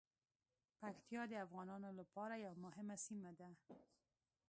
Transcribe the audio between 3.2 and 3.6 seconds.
ده.